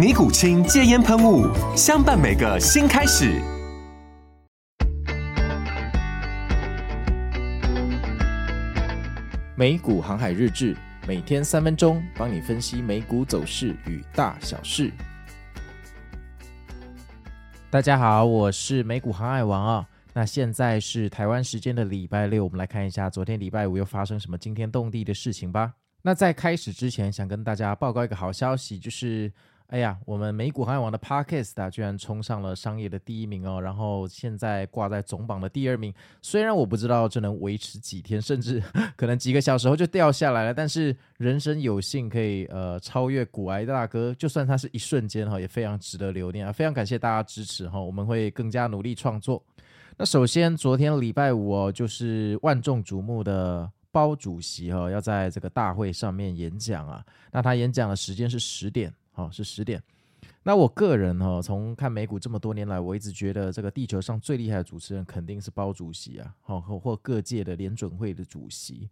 [0.00, 1.46] 尼古清戒烟喷雾，
[1.76, 3.38] 相伴每个新开始。
[9.54, 10.74] 美股航海日志，
[11.06, 14.90] 每天三分钟，帮你分析美股走势与大小事。
[17.68, 19.86] 大家好，我是美股航海王啊、哦。
[20.14, 25.74] 那现在是台湾时间的礼拜六，我们来看一下昨天礼拜五又发生什么惊天动地的事情吧。
[26.00, 29.30] 那在开始之前，想跟大家报告一个好消息，就是。
[29.70, 35.94] 哎呀，我们美股航海王的 Podcast 啊，居然冲上了商业的第一名哦，然后现在挂在总榜的第二名。
[36.20, 38.60] 虽然我不知道这能维持几天，甚至
[38.96, 46.50] 可能几个小时后就掉下来了，但是人生有幸可以呃超越股癌大哥，就算他是一瞬间哈，也非常值得留念啊！
[46.50, 49.40] 非常感谢大家支持哈，我们会更加努力创作。
[49.96, 57.04] 那首先，昨天礼拜五哦，就是万众瞩目的包主席哈，要在这个大会上面演讲啊。
[57.30, 58.92] 那他演讲的时间是十点。
[59.22, 59.82] 哦，是十点。
[60.42, 68.88] 那我个人哈、哦，从看美股这么多年来，我一直觉得这个地球上最厉害的主持人肯定是包主席啊，好或或各界的联准会的主席。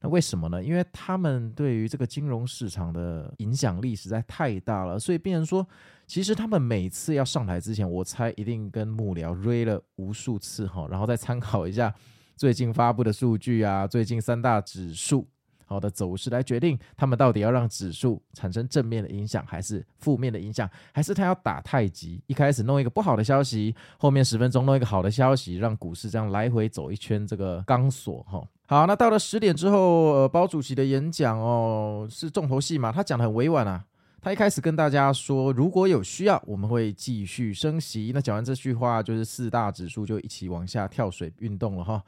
[0.00, 0.62] 那为什么呢？
[0.62, 5.66] 因为他们对于这个金融市场的影响力实在太大了，所以变成说，
[6.06, 11.94] 其实他们每次要上台之前，我猜一定跟幕僚瑞了无数次哈，然后再参考一下
[12.36, 15.26] 最近发布的数据啊，最近三大指数。
[15.66, 22.22] 好的走势来决定，他们到底要让指数产生正面的影响，还是负面的影响，还是他要打太极？
[22.26, 28.42] 一开始弄一个不好的消息，后面十分钟弄一个好的消息，让股市这样来回走一圈这个钢索哈。
[28.66, 33.84] 好，那到了十点之后，呃，包主席的演讲哦是重头戏嘛，他讲得很委婉啊。
[34.22, 38.10] 他一开始跟大家说，如果有需要，我们会继续升息。
[38.14, 42.02] 那讲完这句话，就是四大指数就一起往下跳水运动了哈。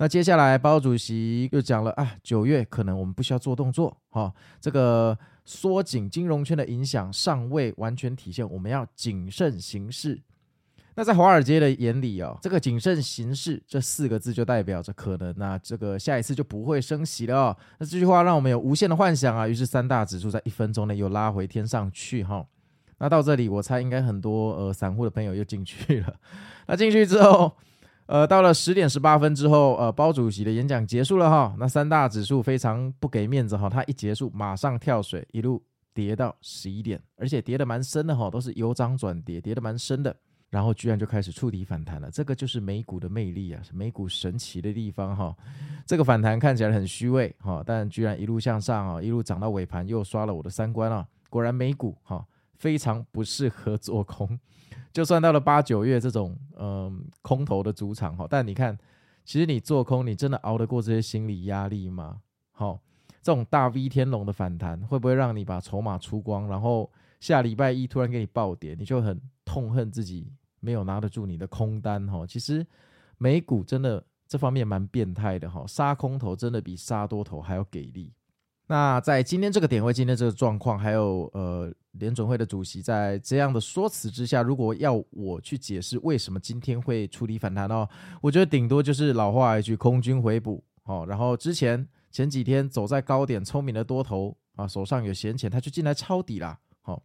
[0.00, 10.20] 那接下来，包主席又讲了啊，九月可能我们不需要做动作，哈、这个缩紧金融圈的影响尚未完全体现，我们要谨慎行事。
[10.94, 17.56] 那在华尔街的眼里哦，这个谨慎行事这四个字就代表着可能那、啊、这个下一次就不会升息了。
[17.78, 22.46] 那这句话让我们有无限的幻想啊，于是三大指数在一分钟内又拉回天上去哈、
[22.98, 26.14] 那到这里，我猜应该很多呃散户的朋友又进去了。
[26.68, 27.52] 那进去之后。
[28.08, 31.54] 呃，到了十点十八分之后，呃，包主席的演讲结束了哈。
[31.58, 40.16] 那三大指数非常不给面子哈，他一结束马上跳水，一路跌到十一点，而且跌得蛮深的哈，都是由涨转跌，跌得蛮深的。
[40.48, 45.36] 然后居然就开始触底反弹了，这个就是美股的魅力啊，是美股神奇的地方哈。
[45.84, 51.06] 这个反弹看起来很虚伪哈，但居然一路向上啊，一路涨到尾盘又刷了我的三观啊。
[51.28, 52.26] 果然美股哈
[52.56, 54.40] 非常不适合做空。
[54.92, 58.76] 就算到了八九月这种嗯、空头的主场哈，但你看，
[59.24, 62.20] 其实你做空，你真的熬得过这些心理压力吗？
[62.50, 62.80] 好，
[63.22, 66.90] 这种大 V 天龙的反弹会不会让你把筹码出光，然后
[67.20, 72.26] 下礼拜一突然给你暴跌，你就很痛恨自己没有拿得住你的空单哈？
[72.26, 72.66] 其实
[73.18, 78.12] 美股真的这方面蛮变态的哈，杀空头真的比杀多头还要给力。
[78.66, 87.88] 那在今天这个点位，今天这个状况，还有呃联准会的主席在这样的说辞之下，如果要我去解释为什么今天会触底反弹哦，
[88.20, 91.04] 我觉得顶多就是老话一句，空军回补哦。
[91.08, 96.58] 然后之前前几天走在高点，聪明的多头啊手上有闲钱，他就进来抄底啦。
[96.80, 97.02] 好、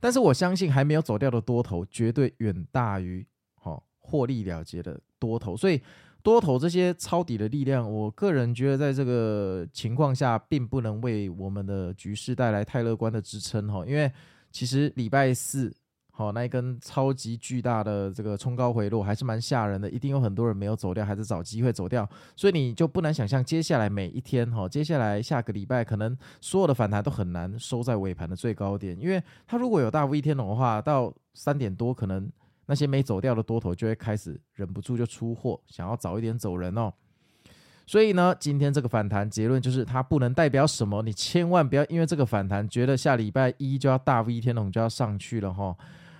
[0.00, 5.80] 但是我相信还没有走掉的多头，绝对远大于好、哦、获利了结的多头，所以。
[6.22, 13.84] 多头这些抄底的力量，我个人觉得在这个情况下，并不能为我们的局势带来太乐观的支撑哈。
[13.84, 14.10] 因为
[14.50, 15.74] 其实礼拜四
[16.12, 22.08] 好那一根超级巨大的这个冲高回落，还是蛮吓人的，一定有很多人没有走掉，还是找机会走掉。
[22.36, 32.30] 所以你就不难想象，接下来每一天哈，接下来下个礼拜，可能所有的反弹都很难收在尾盘的最高点，因为它如果有大 V 天龙的话，到三点多可能。
[32.66, 36.92] 那些没走掉的多头就会开始忍不住就出货，想要早一点走人哦。
[37.84, 45.76] 所以呢，今天这个反弹结论就是它不能代表什么，你千万不要因为这个反弹觉得下礼拜一就要大 V 天龙就要上去了哈。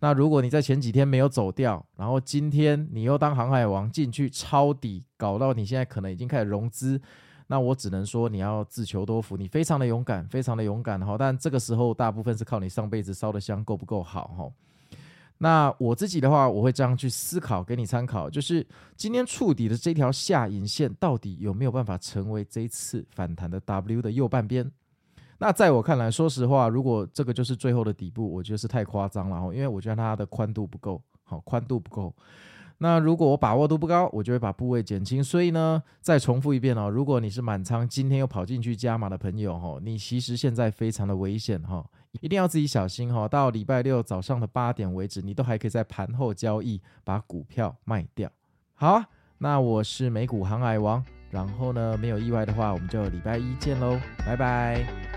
[0.00, 7.00] 那如果你在前几天没有走掉，然后今天你又当航海王进去抄底，搞到你现在可能已经开始融资，
[7.46, 11.16] 那我只能说你要自求多福，你非常的勇敢，非常的勇敢哈。
[11.16, 14.50] 但这个时候大部分是靠你上辈子烧的香够不够好哈。
[15.44, 24.72] 那我自己的话，我会这样去思考，给你参考，就是今天触底的这条下影线，到底有没有办法成为这一次反弹的 W 的右半边？
[25.36, 32.14] 那在我看来，说实话，如果这个就是最后的底部，我觉得是太夸张了哈，因为我觉得它的宽度不够，好，宽度不够。
[32.78, 35.22] 那如果我把握度不高，我就会把部位减轻。
[35.22, 41.84] 所以呢，再重复一遍哦，如果你是满仓，今天又跑进去加码的朋友哈，你其实现在非常的危险哈，
[42.20, 43.26] 一定要自己小心哈。
[43.28, 48.30] 到礼拜六早上的八点为止，你都还可以在盘后交易把股票卖掉。
[48.74, 49.02] 好，
[49.38, 55.13] 那我是美股航海王，然后呢，没有意外的话，我们就礼拜一见喽，拜拜。